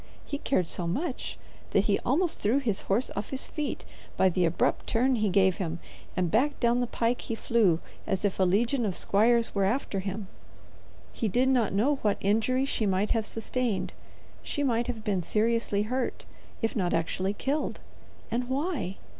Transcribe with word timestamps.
He 0.25 0.39
cared 0.39 0.67
so 0.67 0.87
much 0.87 1.37
that 1.69 1.83
he 1.83 1.99
almost 1.99 2.39
threw 2.39 2.57
his 2.57 2.81
horse 2.89 3.11
off 3.15 3.29
his 3.29 3.45
feet 3.45 3.85
by 4.17 4.29
the 4.29 4.45
abrupt 4.45 4.87
turn 4.87 5.17
he 5.17 5.29
gave 5.29 5.57
him, 5.57 5.77
and 6.17 6.31
back 6.31 6.59
down 6.59 6.79
the 6.79 6.87
pike 6.87 7.21
he 7.21 7.35
flew 7.35 7.79
as 8.07 8.25
if 8.25 8.39
a 8.39 8.43
legion 8.43 8.83
of 8.83 8.95
squires 8.95 9.53
were 9.53 9.63
after 9.63 9.99
him. 9.99 10.27
He 11.13 11.27
did 11.27 11.49
not 11.49 11.71
know 11.71 11.97
what 11.97 12.17
injury 12.19 12.65
she 12.65 12.87
might 12.87 13.11
have 13.11 13.27
sustained; 13.27 13.93
She 14.41 14.63
might 14.63 14.87
have 14.87 15.03
been 15.03 15.21
seriously 15.21 15.83
hurt, 15.83 16.25
if 16.63 16.75
not 16.75 16.95
actually 16.95 17.33
killed. 17.33 17.79
And 18.31 18.49
why? 18.49 18.97